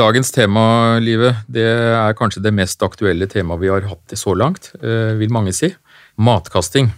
[0.00, 4.70] Dagens tema, Livet, det er kanskje det mest aktuelle temaet vi har hatt så langt,
[4.80, 5.68] eh, vil mange si.
[6.16, 6.88] Matkasting.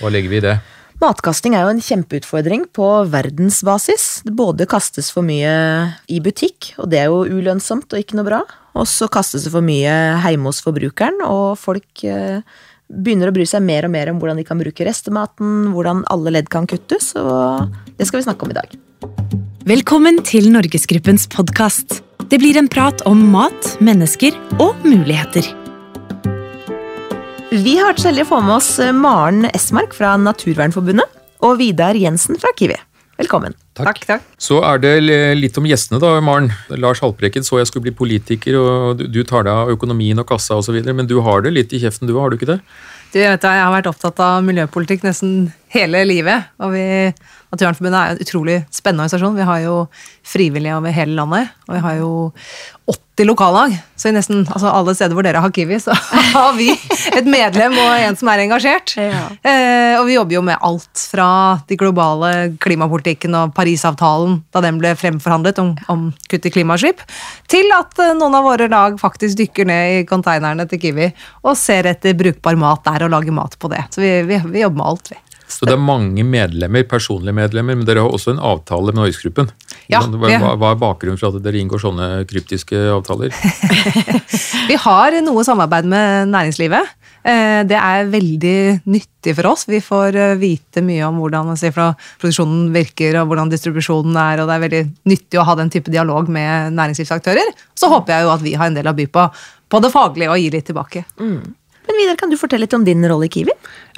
[0.00, 0.54] Hva legger vi i det?
[1.02, 4.22] Matkasting er jo en kjempeutfordring på verdensbasis.
[4.24, 8.28] Det både kastes for mye i butikk, og det er jo ulønnsomt og ikke noe
[8.30, 8.40] bra.
[8.72, 12.40] Og så kastes det for mye hjemme hos forbrukeren, og folk eh,
[12.88, 16.32] begynner å bry seg mer og mer om hvordan de kan bruke restematen, hvordan alle
[16.38, 18.80] ledd kan kuttes, og det skal vi snakke om i dag.
[19.66, 22.05] Velkommen til Norgesgruppens podkast.
[22.26, 25.46] Det blir en prat om mat, mennesker og muligheter.
[27.52, 31.06] Vi har vært så heldige å få med oss eh, Maren Esmark fra Naturvernforbundet
[31.46, 32.80] og Vidar Jensen fra Kiwi.
[33.20, 33.54] Velkommen.
[33.78, 34.02] Takk.
[34.08, 34.26] takk.
[34.42, 34.92] Så er det
[35.38, 36.50] litt om gjestene, da, Maren.
[36.74, 40.26] Lars Haltbrekken så jeg skulle bli politiker, og du, du tar deg av økonomien og
[40.26, 42.58] kassa osv., men du har det litt i kjeften, du, har du ikke det?
[43.14, 46.52] Du vet, jeg har vært opptatt av miljøpolitikk nesten hele livet.
[46.58, 46.86] og vi,
[47.52, 49.36] Naturvernforbundet er en utrolig spennende organisasjon.
[49.38, 49.74] Vi har jo
[50.26, 51.52] frivillige over hele landet.
[51.68, 52.10] Og vi har jo
[53.16, 53.76] 80 lokallag.
[53.96, 55.94] Så i nesten altså alle steder hvor dere har Kiwi, så
[56.34, 56.68] har vi
[57.16, 58.96] et medlem og en som er engasjert.
[59.00, 59.22] Ja.
[59.40, 61.28] Eh, og vi jobber jo med alt fra
[61.70, 67.02] de globale klimapolitikken og Parisavtalen da den ble fremforhandlet om, om kutt i klimautslipp,
[67.50, 71.08] til at eh, noen av våre lag faktisk dykker ned i konteinerne til Kiwi
[71.46, 73.86] og ser etter brukbar mat der og lager mat på det.
[73.94, 75.22] Så vi, vi, vi jobber med alt, vi.
[75.48, 79.50] Så det er mange medlemmer, personlige medlemmer, men dere har også en avtale med Norgesgruppen.
[79.92, 83.34] Ja, hva, hva, er bakgrunnen for at dere inngår sånne kryptiske avtaler?
[84.70, 86.94] Vi har noe samarbeid med næringslivet.
[87.26, 88.58] Eh, Det er veldig
[88.90, 89.66] nyttig for oss.
[89.70, 94.56] Vi får eh, vite mye om hvordan produksjonen virker og hvordan distribusjonen er, og det
[94.56, 97.54] er veldig nyttig å ha den type dialog med næringslivsaktører.
[97.78, 99.30] Så håper jeg jo at vi har en del å by på
[99.66, 101.04] på det faglige og gi litt tilbake.
[101.86, 103.52] Men Vidar, kan du fortelle litt om din rolle i Kiwi?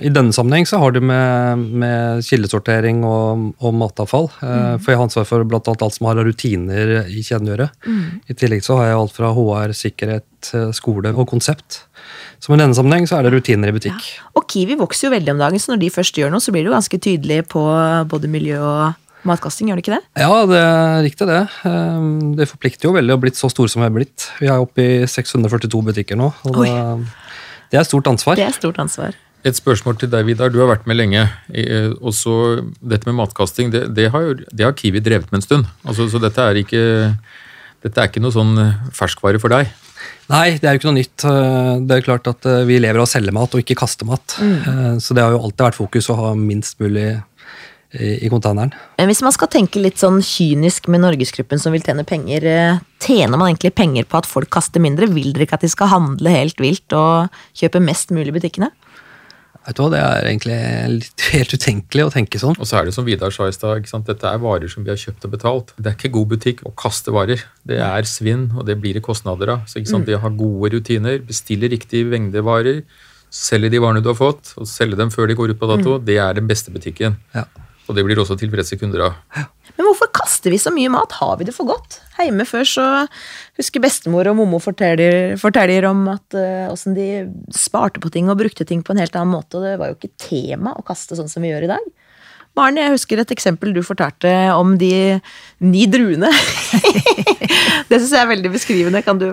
[0.05, 4.29] I denne sammenheng så har det med, med kildesortering og, og matavfall.
[4.43, 4.83] Mm.
[4.83, 7.69] For jeg har ansvar for annet alt som har rutiner i kjeden å gjøre.
[8.29, 11.81] I tillegg så har jeg alt fra HR, sikkerhet, eh, skole og konsept.
[12.39, 14.13] Så med denne sammenheng så er det rutiner i butikk.
[14.39, 16.65] Og Kiwi vokser jo veldig om dagen, så når de først gjør noe, så blir
[16.65, 17.65] det jo ganske tydelig på
[18.13, 20.05] både miljø og matkasting, gjør det ikke det?
[20.23, 21.41] Ja, det er riktig det.
[21.67, 22.05] Eh,
[22.39, 24.29] Det forplikter jo veldig å ha blitt så store som vi har blitt.
[24.39, 26.31] Vi er oppe i 642 butikker nå.
[26.47, 26.69] og Oi.
[26.69, 27.09] det,
[27.73, 28.37] det er stort ansvar.
[28.39, 29.17] Det er stort ansvar.
[29.47, 30.51] Et spørsmål til deg, Vidar.
[30.51, 31.27] Du har vært med lenge.
[31.55, 32.33] Eh, Også
[32.83, 35.69] dette med matkasting, det, det, har, det har Kiwi drevet med en stund.
[35.87, 36.83] Altså, så dette er ikke
[37.85, 38.57] dette er ikke noe sånn
[38.93, 39.71] ferskvare for deg.
[40.29, 41.25] Nei, det er jo ikke noe nytt.
[41.25, 44.09] Eh, Det er klart at eh, Vi lever av å selge mat og ikke kaste
[44.09, 44.35] mat.
[44.43, 44.99] Mm.
[45.01, 47.13] Så det har jo alltid vært fokus å ha minst mulig
[47.97, 48.75] i, i containeren.
[49.01, 53.39] Hvis man skal tenke litt sånn kynisk med Norgesgruppen som vil tjene penger, eh, tjener
[53.39, 55.09] man egentlig penger på at folk kaster mindre?
[55.13, 58.71] Vil dere ikke at de skal handle helt vilt og kjøpe mest mulig i butikkene?
[59.69, 60.59] Vet du hva, Det er egentlig
[60.95, 62.57] litt, helt utenkelig å tenke sånn.
[62.57, 65.01] Og så er det som Vidar sa i stad, dette er varer som vi har
[65.01, 65.75] kjøpt og betalt.
[65.77, 67.45] Det er ikke god butikk å kaste varer.
[67.69, 69.69] Det er svinn, og det blir det kostnader av.
[69.69, 70.09] Så ikke sant?
[70.09, 72.85] Det å ha gode rutiner, bestille riktig mengde varer,
[73.29, 75.99] selge de varene du har fått, og selge dem før de går ut på dato,
[76.01, 77.21] det er den beste butikken.
[77.37, 77.45] Ja.
[77.89, 79.45] Og det blir også tilfredse kunder av.
[79.79, 81.15] Men hvorfor kaster vi så mye mat?
[81.21, 82.01] Har vi det for godt?
[82.19, 82.87] Hjemme før så
[83.59, 86.37] husker bestemor og mommo forteller, forteller om at
[86.69, 89.65] åssen uh, de sparte på ting og brukte ting på en helt annen måte, og
[89.65, 91.89] det var jo ikke tema å kaste sånn som vi gjør i dag.
[92.59, 95.21] Maren, jeg husker et eksempel du fortalte om de
[95.63, 96.33] ni druene.
[97.89, 99.03] det syns jeg er veldig beskrivende.
[99.07, 99.27] Kan du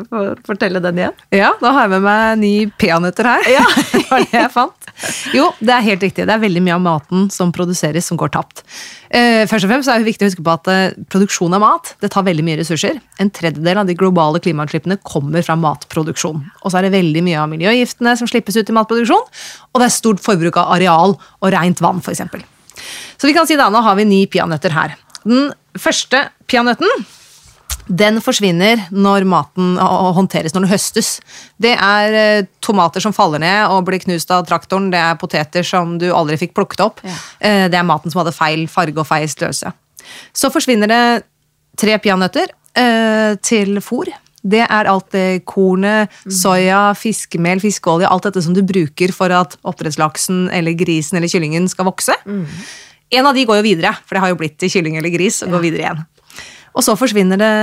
[0.47, 1.15] fortelle den igjen?
[1.35, 3.47] Ja, da har jeg med meg ni peanøtter her.
[3.51, 3.63] Ja.
[3.93, 4.89] det var det jeg fant.
[5.35, 6.25] Jo, det er helt riktig.
[6.27, 8.63] Det er veldig mye av maten som produseres, som går tapt.
[9.09, 11.93] Eh, først og fremst er det viktig å huske på at eh, produksjon av mat
[12.03, 12.99] det tar veldig mye ressurser.
[13.21, 16.41] En tredjedel av de globale klimautslippene kommer fra matproduksjon.
[16.63, 19.29] Og så er det veldig mye av miljøgiftene som slippes ut i matproduksjon,
[19.71, 22.23] og det er stort forbruk av areal og rent vann, f.eks.
[23.15, 24.95] Så vi kan si da, nå har vi ni peanøtter her.
[25.25, 27.05] Den første peanøtten
[27.87, 31.11] den forsvinner når maten håndteres, når den høstes.
[31.61, 34.89] Det er eh, tomater som faller ned og blir knust av traktoren.
[34.93, 37.03] Det er poteter som du aldri fikk plukket opp.
[37.05, 37.69] ja.
[37.69, 39.73] det er maten som hadde feil farge og feil størrelse.
[40.33, 41.03] Så forsvinner det
[41.79, 44.11] tre peanøtter eh, til fôr.
[44.45, 49.57] Det er alt det kornet, soya, fiskemel, fiskeolje, alt dette som du bruker for at
[49.65, 52.13] oppdrettslaksen eller grisen eller kyllingen skal vokse.
[53.15, 55.41] En av de går jo videre, for det har jo blitt til kylling eller gris,
[55.45, 56.05] og går videre igjen.
[56.75, 57.53] Og så forsvinner det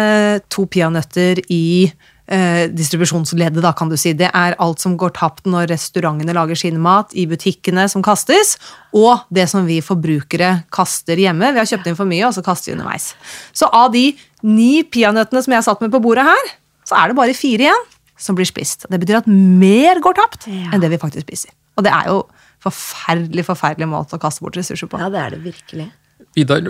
[0.53, 1.91] to peanøtter i
[2.33, 4.15] eh, distribusjonsleddet, da, kan du si.
[4.17, 8.55] Det er alt som går tapt når restaurantene lager sin mat, i butikkene som kastes,
[8.97, 11.53] og det som vi forbrukere kaster hjemme.
[11.53, 13.11] Vi har kjøpt inn for mye, og så kaster vi underveis.
[13.53, 14.07] Så av de
[14.43, 16.53] ni peanøttene som jeg har satt med på bordet her,
[16.89, 17.85] så er det bare fire igjen
[18.23, 18.87] som blir spist.
[18.89, 20.71] Det betyr at mer går tapt Ja.
[20.73, 21.53] enn det vi faktisk spiser.
[21.77, 22.23] Og det er jo
[22.63, 24.99] forferdelig, forferdelig måte å kaste bort ressurser på.
[25.01, 25.91] Ja, det er det virkelig.
[26.37, 26.65] Vidar,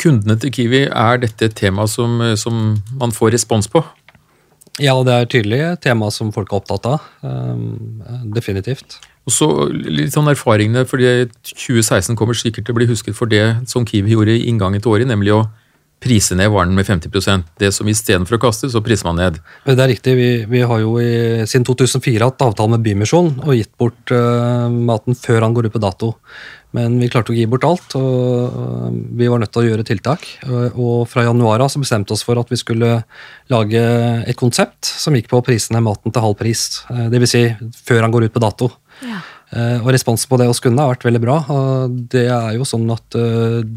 [0.00, 2.60] kundene til Kiwi, er dette et tema som, som
[3.00, 3.82] man får respons på?
[4.80, 7.06] Ja, det er tydelig et tema som folk er opptatt av.
[7.24, 8.02] Um,
[8.32, 8.98] definitivt.
[9.28, 13.44] Og så litt sånn erfaringene, fordi 2016 kommer sikkert til å bli husket for det
[13.70, 15.42] som Kiwi gjorde i inngangen til året, nemlig å
[16.00, 19.36] prise ned varen med 50% Det som istedenfor å kaste, så priser man ned.
[19.66, 20.14] Det er riktig.
[20.16, 24.72] Vi, vi har jo i, siden 2004 hatt avtale med Bymisjon og gitt bort uh,
[24.72, 26.14] maten før han går ut på dato.
[26.76, 30.26] Men vi klarte å gi bort alt, og vi var nødt til å gjøre tiltak.
[30.78, 33.00] Og fra januar av så bestemte vi oss for at vi skulle
[33.50, 33.82] lage
[34.22, 36.84] et konsept som gikk på prisene prise maten til halv pris.
[36.90, 37.30] Uh, Dvs.
[37.34, 37.42] Si
[37.86, 38.70] før han går ut på dato.
[39.02, 39.18] Ja.
[39.50, 41.38] Uh, og responsen på det hos kundene har vært veldig bra.
[41.50, 43.18] og det er jo sånn at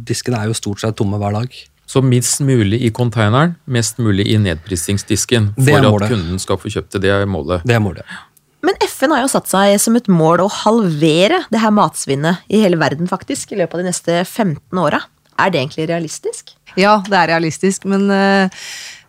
[0.05, 1.55] Diskene er jo stort sett tomme hver dag.
[1.89, 5.51] Så minst mulig i konteineren, mest mulig i nedprisingsdisken.
[5.57, 7.03] For at kunden skal få kjøpt det.
[7.07, 7.65] Det er målet.
[7.67, 8.05] Det er målet.
[8.63, 12.61] Men FN har jo satt seg som et mål å halvere det her matsvinnet i
[12.63, 15.01] hele verden faktisk, i løpet av de neste 15 åra.
[15.41, 16.53] Er det egentlig realistisk?
[16.79, 18.63] Ja, det er realistisk, men uh,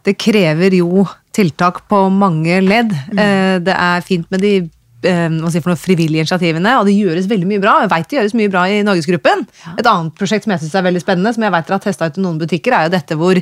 [0.05, 1.05] det krever jo
[1.35, 2.91] tiltak på mange ledd.
[3.13, 3.21] Mm.
[3.21, 4.57] Uh, det er fint med de
[5.05, 7.77] Eh, si for noe, frivillige initiativene, og det gjøres veldig mye bra.
[7.85, 9.45] Jeg vet det gjøres mye bra i Norgesgruppen.
[9.77, 12.09] Et annet prosjekt som jeg synes er veldig spennende, som jeg vet dere har testa
[12.09, 13.41] ut i noen butikker, er jo dette hvor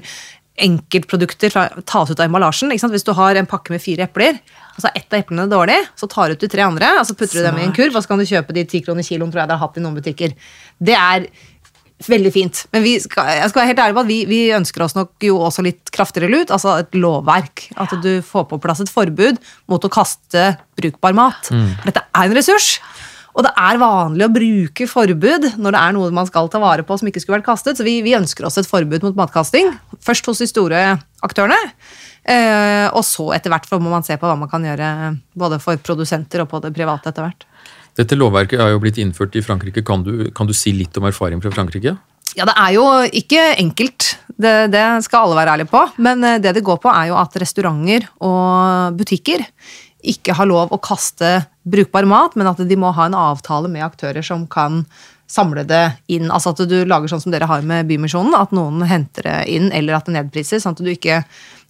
[0.61, 1.55] enkeltprodukter
[1.89, 2.73] tas ut av emballasjen.
[2.73, 4.41] Hvis du har en pakke med fire epler,
[4.75, 7.07] og så er ett av eplene dårlig, så tar du ut de tre andre, og
[7.09, 9.07] så putter du dem i en kurv, og så kan du kjøpe de ti kroner
[9.07, 10.37] kiloen tror jeg dere har hatt i noen butikker.
[10.83, 11.31] Det er
[12.03, 12.65] Veldig fint.
[12.75, 15.37] Men skal, jeg skal være helt ærlig på at vi, vi, ønsker oss nok jo
[15.47, 16.51] også litt kraftigere lut.
[16.55, 17.69] Altså et lovverk.
[17.79, 19.39] At du får på plass et forbud
[19.71, 21.53] mot å kaste brukbar mat.
[21.55, 21.69] Mm.
[21.87, 22.73] Dette er en ressurs.
[23.33, 26.85] Og det er vanlig å bruke forbud når det er noe man skal ta vare
[26.85, 27.79] på som ikke skulle vært kastet.
[27.79, 29.73] Så vi, vi ønsker oss et forbud mot matkasting.
[30.05, 30.83] Først hos de store
[31.25, 31.57] aktørene.
[32.23, 34.91] Eh, og så etter hvert må man se på hva man kan gjøre
[35.39, 37.49] både for produsenter og på det private etter hvert.
[37.99, 39.85] Dette lovverket er jo blitt innført i Frankrike.
[39.85, 41.97] Kan du, kan du si litt om erfaring fra Frankrike?
[42.37, 45.83] Ja, Det er jo ikke enkelt, det, det, skal alle være ærlige på.
[46.05, 49.45] Men eh, det det går på, er jo at restauranter og butikker
[50.03, 53.85] ikke har lov å kaste brukbar mat, men at de må ha en avtale med
[53.87, 54.83] aktører som kan
[55.33, 56.29] samle det inn.
[56.31, 59.71] Altså at du lager sånn som dere har med Bymisjonen, at noen henter det inn,
[59.73, 60.61] eller at det nedpriser.
[60.63, 61.23] sånn at du ikke...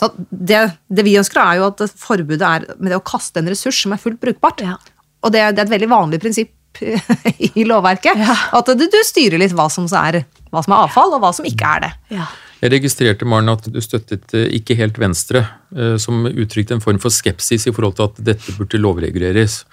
[0.02, 3.84] Det, det, vi ønsker, er jo at forbudet er med det å kaste en ressurs
[3.84, 4.64] som er fullt brukbart.
[4.66, 4.74] Ja.
[5.22, 6.82] Og det, det er et veldig vanlig prinsipp
[7.60, 8.18] i lovverket.
[8.18, 8.38] Ja.
[8.58, 11.46] At du, du, styrer litt hva som, er, hva som, er, avfall, og hva som
[11.46, 11.92] ikke er det.
[12.18, 12.26] Ja.
[12.62, 15.42] Jeg registrerte Maren, at du støttet eh, ikke helt Venstre,
[15.74, 19.64] eh, som uttrykte en form for skepsis i forhold til at dette burde lovreguleres.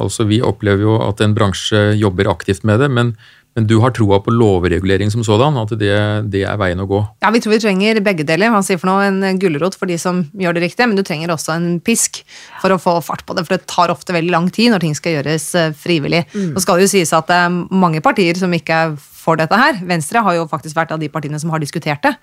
[0.00, 3.12] Altså, Vi opplever jo at en bransje jobber aktivt med det, men
[3.60, 5.58] men du har troa på lovregulering som sådan?
[5.60, 5.92] At det,
[6.32, 7.00] det, er veien å gå?
[7.20, 8.52] Ja, vi tror vi trenger begge deler.
[8.54, 11.34] Man sier for noe en gulrot for de som gjør det riktig, men du trenger
[11.34, 12.22] også en pisk
[12.62, 13.44] for å få fart på det.
[13.44, 16.24] For det tar ofte veldig lang tid når ting skal gjøres eh, frivillig.
[16.32, 16.54] Mm.
[16.56, 19.56] Nå skal det jo sies at det er mange partier som ikke er for dette
[19.60, 19.82] her.
[19.84, 22.14] Venstre har jo faktisk vært av de partiene som har diskutert det.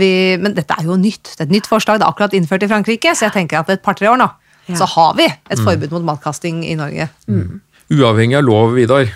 [0.00, 1.34] Vi, men dette er jo nytt.
[1.34, 2.00] Det er et nytt forslag.
[2.00, 4.30] Det er akkurat innført i Frankrike, så jeg tenker at et par-tre år nå,
[4.70, 4.78] ja.
[4.80, 5.66] så har vi et mm.
[5.66, 7.10] forbud mot matkasting i Norge.
[7.28, 7.60] Mm.
[7.90, 9.12] Uavhengig av lov, Vidar.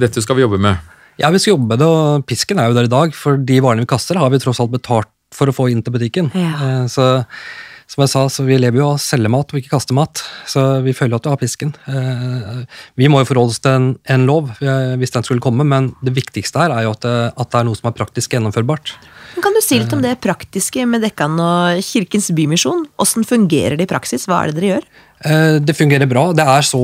[0.00, 0.91] Dette skal vi jobbe med.
[1.20, 3.12] Ja, vi skal jobbe med det, og pisken er jo der i dag.
[3.16, 5.94] For de varene vi kaster, har vi tross alt betalt for å få inn til
[5.94, 6.32] butikken.
[6.36, 6.54] Ja.
[6.56, 7.24] Eh, så
[7.92, 10.22] som jeg sa, så vi lever jo av å selge mat og ikke kaste mat.
[10.48, 11.74] Så vi føler at vi har pisken.
[11.92, 12.62] Eh,
[12.96, 16.14] vi må jo forholde oss til en, en lov hvis den skulle komme, men det
[16.16, 18.94] viktigste her er jo at det, at det er noe som er praktisk gjennomførbart.
[19.42, 22.86] Kan du si litt om det praktiske med Dekkan og Kirkens Bymisjon?
[22.96, 24.24] Hvordan fungerer det i praksis?
[24.28, 24.88] Hva er det dere gjør?
[25.28, 26.30] Eh, det fungerer bra.
[26.36, 26.82] Det er så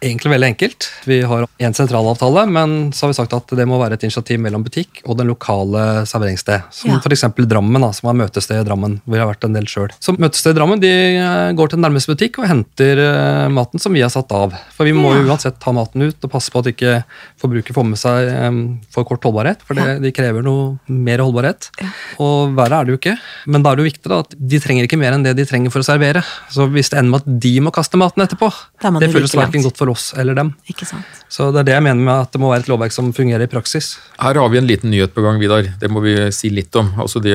[0.00, 0.86] egentlig veldig enkelt.
[1.08, 4.38] Vi har én sentralavtale, men så har vi sagt at det må være et initiativ
[4.42, 6.68] mellom butikk og den lokale serveringssted.
[6.74, 6.98] Som ja.
[7.02, 7.24] f.eks.
[7.48, 8.98] Drammen, da, som er møtested i Drammen.
[9.04, 9.94] hvor jeg har vært en del selv.
[10.02, 13.82] Så Møtested i Drammen de eh, går til den nærmeste butikk og henter uh, maten
[13.82, 14.54] som vi har satt av.
[14.76, 16.94] For vi må jo uansett ta maten ut og passe på at ikke
[17.40, 18.60] forbruker får med seg um,
[18.94, 19.64] for kort holdbarhet.
[19.66, 19.98] For det, ja.
[20.02, 21.70] de krever noe mer holdbarhet.
[21.82, 21.90] Ja.
[22.22, 23.16] Og verre er det jo ikke.
[23.50, 25.46] Men da er det jo viktig da, at de trenger ikke mer enn det de
[25.48, 26.22] trenger for å servere.
[26.54, 28.50] Så hvis det ender med at de må kaste maten etterpå,
[28.98, 30.52] det føles verken godt for for oss eller dem.
[30.68, 31.06] Ikke sant.
[31.32, 33.46] Så det er det jeg mener med at det må være et lovverk som fungerer
[33.46, 33.96] i praksis.
[34.20, 35.66] Her har vi en liten nyhet på gang, Vidar.
[35.80, 36.90] Det må vi si litt om.
[37.00, 37.34] Altså det,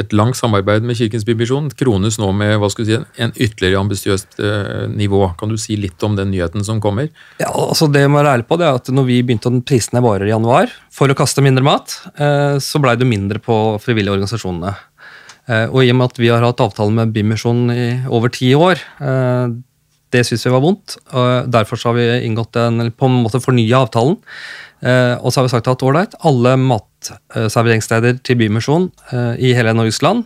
[0.00, 3.82] et langt samarbeid med Kirkens Bymisjon krones nå med hva skal du si, en ytterligere
[3.84, 5.22] ambisiøst eh, nivå.
[5.40, 7.10] Kan du si litt om den nyheten som kommer?
[7.40, 9.62] Ja, altså Det jeg må være ærlig på, det er at når vi begynte å
[9.64, 13.42] prise ned varer i januar for å kaste mindre mat, eh, så blei det mindre
[13.42, 14.74] på frivillige organisasjonene.
[15.48, 18.52] Eh, og i og med at vi har hatt avtale med Bymisjonen i over ti
[18.56, 18.80] år,
[20.14, 20.96] det syns vi var vondt.
[21.12, 24.16] og Derfor har vi inngått en, på en måte fornya avtalen.
[24.80, 29.74] Eh, og så har vi sagt at ålreit, alle matserveringssteder til Bymisjon eh, i hele
[29.74, 30.24] Norges land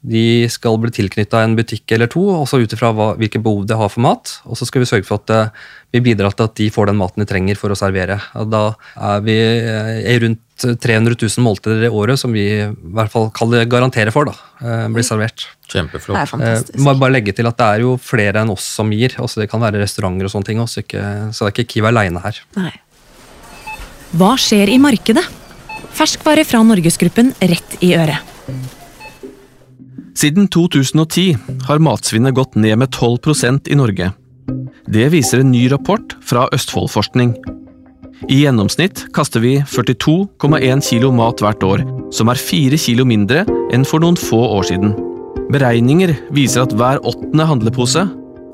[0.00, 3.90] De skal bli tilknytta en butikk eller to, også ut ifra hvilke behov de har
[3.90, 4.36] for mat.
[4.46, 5.64] Og så skal vi sørge for at eh,
[5.96, 8.20] vi bidrar til at de får den maten de trenger for å servere.
[8.38, 8.62] Og da
[8.94, 13.28] er vi eh, i rundt 300 000 måltider i året som vi i hvert fall
[13.34, 15.46] kan garantere for da, eh, blir servert.
[15.66, 16.18] Det er Kjempeflott.
[16.18, 16.78] Eh, fantastisk.
[16.84, 19.18] må bare legge til at Det er jo flere enn oss som gir.
[19.18, 21.88] Også Det kan være restauranter og sånne ting også, ikke, så det er ikke Kiwi
[21.88, 22.40] aleine her.
[22.56, 22.72] Nei.
[24.14, 25.26] Hva skjer i markedet?
[25.92, 28.22] Ferskvare fra Norgesgruppen rett i øret.
[30.18, 31.36] Siden 2010
[31.68, 34.08] har matsvinnet gått ned med 12% i Norge.
[34.90, 37.36] Det viser en ny rapport fra Østfoldforskning.
[38.26, 43.86] I gjennomsnitt kaster vi 42,1 kilo mat hvert år, som er 4 kilo mindre enn
[43.86, 44.96] for noen få år siden.
[45.54, 48.08] Beregninger viser at hver åttende handlepose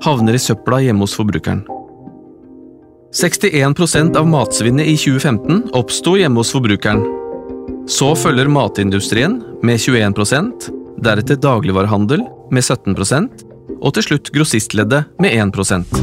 [0.04, 1.64] havner i søpla hjemme hos forbrukeren.
[3.16, 7.06] 61% av matsvinnet i 2015 oppsto hjemme hos forbrukeren.
[7.88, 13.44] Så følger matindustrien med 21 deretter dagligvarehandel med 17%
[13.80, 15.96] og til slutt grossistleddet med 1%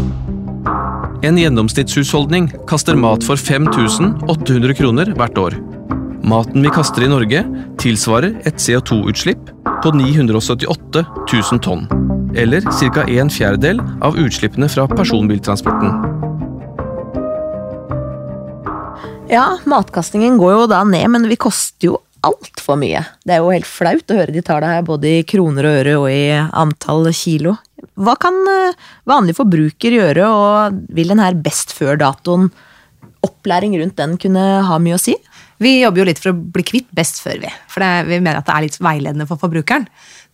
[1.26, 5.58] En gjennomsnittshusholdning kaster mat for 5800 kroner hvert år.
[6.26, 7.44] Maten vi kaster i Norge,
[7.82, 11.86] tilsvarer et CO2-utslipp på 978 000 tonn.
[12.38, 13.06] Eller ca.
[13.06, 15.94] en fjerdedel av utslippene fra personbiltransporten.
[19.32, 23.02] Ja, matkastingen går jo da ned, men vi koster jo altfor mye.
[23.26, 25.96] Det er jo helt flaut å høre de tallene her, både i kroner og øre
[26.04, 27.56] og i antall kilo.
[28.02, 28.78] Hva kan eh,
[29.10, 32.52] vanlig forbruker gjøre, og vil den her best før-datoen,
[33.26, 35.16] opplæring rundt den, kunne ha mye å si?
[35.62, 37.52] Vi jobber jo litt for å bli kvitt best før, vi.
[37.70, 39.86] For det, vi mener at det er litt veiledende for forbrukeren.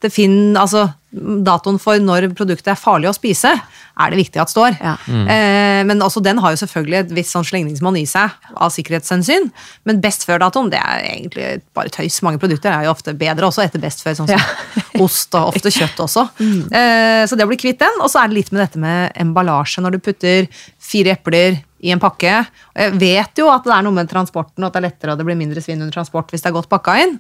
[0.04, 3.52] Det fin, altså, Datoen for når produktet er farlig å spise,
[3.98, 4.78] er det viktig at står.
[4.78, 4.96] Ja.
[5.08, 9.50] Eh, men også den har jo selvfølgelig et visst sånn slengningsmål i seg av sikkerhetshensyn.
[9.90, 12.20] Men best før-datoen det er egentlig bare tøys.
[12.26, 14.44] Mange produkter er jo ofte bedre også etter best før, sånn som
[15.06, 16.28] ost og ofte kjøtt også.
[16.78, 17.96] Eh, så det å bli kvitt den.
[18.04, 19.82] Og så er det litt med dette med emballasje.
[19.84, 20.48] Når du putter
[20.84, 22.34] fire epler i en pakke.
[22.74, 25.20] Jeg vet jo at det er noe med transporten, og at det er lettere og
[25.20, 27.18] det blir mindre svinn under transport hvis det er godt pakka inn.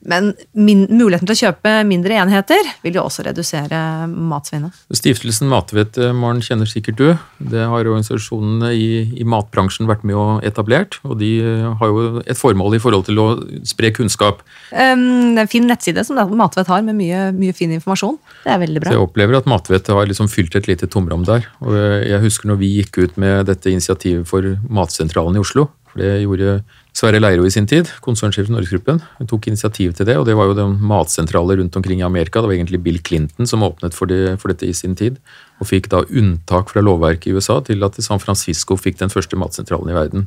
[0.00, 4.76] Men min, muligheten til å kjøpe mindre enheter vil jo også redusere matsvinnet.
[4.96, 7.08] Stiftelsen Matvett, eh, Maren, kjenner sikkert du.
[7.52, 8.88] Det har organisasjonene i,
[9.20, 10.98] i matbransjen vært med og etablert.
[11.04, 13.28] Og de eh, har jo et formål i forhold til å
[13.68, 14.40] spre kunnskap.
[14.72, 18.16] Um, det er en fin nettside som Matvett har, med mye, mye fin informasjon.
[18.46, 18.94] Det er veldig Så bra.
[18.96, 21.44] jeg opplever at Matvett har liksom fylt et lite tomrom der.
[21.60, 25.68] Og jeg husker når vi gikk ut med dette initiativet for Matsentralen i Oslo.
[25.90, 26.60] For det gjorde
[26.96, 28.98] Sverre Leiro i sin tid, konsernsjef i Norgesgruppen.
[29.30, 32.42] Tok initiativ til det, og det var jo de matsentraler rundt omkring i Amerika.
[32.42, 35.20] Det var egentlig Bill Clinton som åpnet for, det, for dette i sin tid.
[35.62, 39.38] Og fikk da unntak fra lovverket i USA til at San Francisco fikk den første
[39.38, 40.26] matsentralen i verden.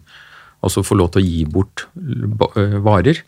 [0.63, 3.19] Altså få lov til å gi bort eh, varer.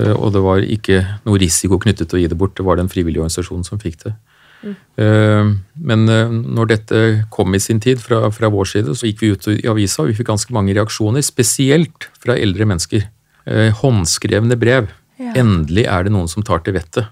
[0.00, 2.80] Eh, Og det var ikke noe risiko knyttet til å gi det bort, det var
[2.80, 4.16] den frivillige organisasjonen som fikk det.
[4.64, 7.02] Eh, Men eh, når dette
[7.34, 10.10] kom i sin tid fra, fra vår side, så gikk vi ut i avisa, og
[10.10, 13.06] vi fikk ganske mange reaksjoner, spesielt fra eldre mennesker.
[13.46, 14.92] Eh, Håndskrevne brev.
[15.34, 17.06] Endelig er det noen som tar til vettet.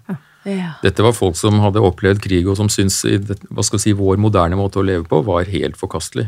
[0.45, 0.73] Ja.
[0.83, 3.05] Dette var folk som hadde opplevd krig, og som syntes
[3.47, 6.27] hva skal si, vår moderne måte å leve på var helt forkastelig.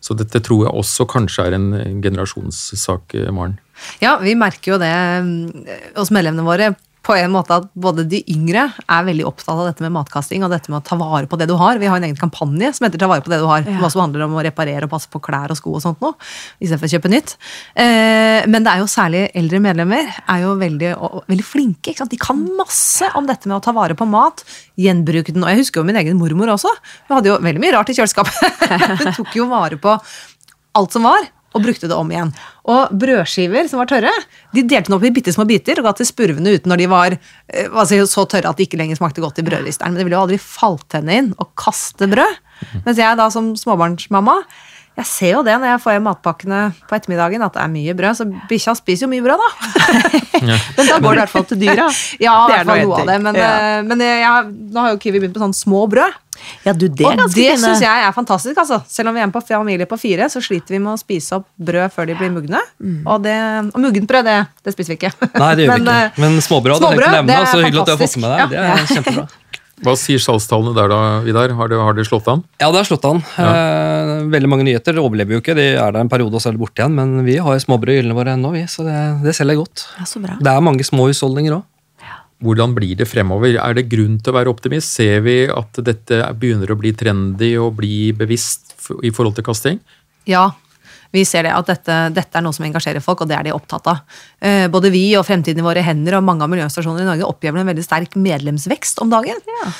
[0.00, 3.58] Så dette tror jeg også kanskje er en en generasjonssak, Maren.
[4.00, 4.94] Ja, vi merker jo det
[6.00, 6.70] oss medlemmene våre
[7.06, 10.50] på en måte at både de yngre er veldig opptatt av dette med matkasting og
[10.52, 11.78] dette med å ta vare på det du har.
[11.80, 13.88] Vi har en egen kampanje som heter Ta vare på det du har, Ja.
[13.88, 16.12] som handler om å reparere og passe på klær og sko og sånt noe,
[16.60, 17.36] istedenfor å kjøpe nytt.
[17.74, 21.96] Eh, men det er jo særlig eldre medlemmer er jo veldig, og, veldig flinke.
[22.10, 24.44] De kan masse om dette med å ta vare på mat,
[24.76, 25.42] gjenbruke den.
[25.42, 26.68] Og jeg husker jo min egen mormor også.
[27.08, 28.34] Hun hadde jo veldig mye rart i kjøleskapet.
[29.06, 29.96] Hun tok jo vare på
[30.76, 32.30] alt som var, og brukte det om igjen.
[32.70, 34.12] Og brødskiver som var tørre,
[34.54, 36.88] de delte den opp i bitte små biter og ga til spurvene uten når de
[36.92, 37.16] var
[37.88, 39.92] si, så tørre at de ikke lenger smakte godt i brødristeren.
[39.92, 42.38] Men det ville jo aldri falt henne inn å kaste brød.
[42.84, 44.36] Mens jeg da som småbarnsmamma
[45.00, 47.94] jeg ser jo det når jeg får hjem matpakkene på ettermiddagen, at det er mye
[47.98, 48.18] brød.
[48.20, 49.50] Så bikkja spiser jo mye brød, da.
[50.76, 51.86] Men da går det i hvert fall til dyra.
[52.26, 53.18] Ja, i er hvert fall noe av det.
[53.26, 53.50] Men, Ja.
[53.78, 56.18] eh, men jeg, nå har jo Kiwi begynt med sånne små brød.
[56.64, 58.56] Ja, du, det og det syns jeg er fantastisk.
[58.62, 58.78] altså.
[58.88, 61.36] Selv om vi er en på familie på fire, så sliter vi med å spise
[61.36, 62.62] opp brød før de blir mugne.
[62.80, 63.02] Mm.
[63.04, 63.34] Og, det,
[63.74, 65.12] og muggent brød, det, det spiser vi ikke.
[65.36, 65.98] Nei, det gjør vi ikke.
[66.06, 68.24] eh, Men småbrød, småbrød, det er det er så hyggelig at du har fått fantastisk.
[68.24, 68.54] med deg.
[68.54, 69.28] Det er kjempebra.
[69.80, 71.52] Hva sier salgstallene der da, Vidar?
[71.56, 72.42] Har det, har det slått an?
[72.60, 73.22] Ja, det har slått an.
[73.40, 75.56] Eh, veldig mange nyheter overlever jo ikke.
[75.56, 76.96] De er der en periode, og så er de borte igjen.
[76.98, 79.86] Men vi har småbrød i hyllene våre ennå, vi, så det, det selger godt.
[79.96, 80.36] Ja, så bra.
[80.40, 81.66] Det er mange små husholdninger òg.
[82.40, 83.52] Hvordan blir det fremover?
[83.60, 84.94] Er det grunn til å være optimist?
[84.96, 88.72] Ser vi at dette begynner å bli trendy og bli bevisst
[89.04, 89.80] i forhold til kasting?
[90.28, 90.46] Ja.
[91.14, 93.54] Vi ser det at dette, dette er noe som engasjerer folk, og det er de
[93.54, 94.02] opptatt av.
[94.38, 97.62] Eh, både vi og Fremtiden i våre hender og mange av miljøstasjonene i Norge opplever
[97.62, 99.40] en veldig sterk medlemsvekst om dagen.
[99.50, 99.70] Ja.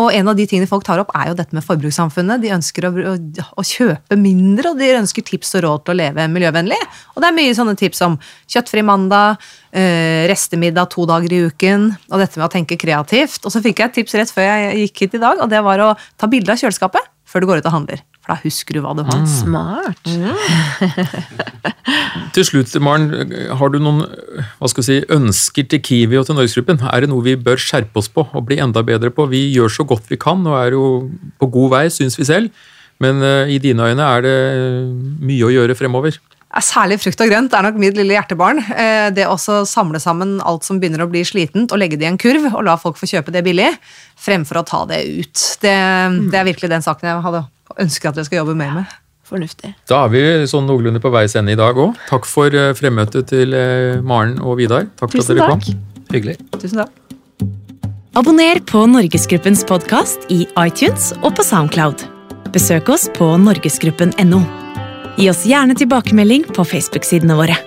[0.00, 2.42] og en av de tingene folk tar opp, er jo dette med forbrukssamfunnet.
[2.42, 3.14] De ønsker å, å,
[3.60, 6.80] å kjøpe mindre, og de ønsker tips og råd til å leve miljøvennlig.
[7.14, 8.18] Og det er mye sånne tips som
[8.50, 9.42] kjøttfri mandag,
[9.76, 13.44] eh, restemiddag to dager i uken, og dette med å tenke kreativt.
[13.44, 15.62] Og så fikk jeg et tips rett før jeg gikk hit i dag, og det
[15.64, 18.04] var å ta bilde av kjøleskapet før du går ut og handler.
[18.26, 19.20] For da husker du hva du har.
[19.30, 20.00] Smart.
[22.34, 24.02] Til slutt, Maren, har du noen
[24.58, 26.82] hva skal si, ønsker til Kiwi og til Norgesgruppen?
[26.90, 29.28] Er det noe vi bør skjerpe oss på og bli enda bedre på?
[29.30, 31.06] Vi gjør så godt vi kan og er jo
[31.38, 32.66] på god vei, syns vi selv.
[32.98, 34.36] Men uh, i dine øyne er det
[35.22, 36.18] mye å gjøre fremover.
[36.66, 38.62] Særlig frukt og grønt er nok mitt lille hjertebarn.
[38.72, 42.08] Eh, det å samle sammen alt som begynner å bli slitent, og legge det i
[42.08, 43.68] en kurv og la folk få kjøpe det billig,
[44.16, 45.42] fremfor å ta det ut.
[45.60, 45.74] Det,
[46.32, 48.96] det er virkelig den saken jeg hadde ønsker at dere skal jobbe mer med.
[49.26, 49.72] Fornuftig.
[49.90, 51.96] Da er vi sånn noenlunde på veis ende i dag òg.
[52.06, 54.86] Takk for eh, fremmøtet til eh, Maren og Vidar.
[55.00, 55.66] Takk for at dere takk.
[55.66, 56.04] kom.
[56.14, 56.36] Hyggelig.
[56.54, 56.92] Tusen takk.
[58.16, 62.06] Abonner på Norgesgruppens podkast i iTunes og på Soundcloud.
[62.54, 64.40] Besøk oss på norgesgruppen.no.
[65.18, 67.58] Gi oss gjerne tilbakemelding på Facebook-sidene våre.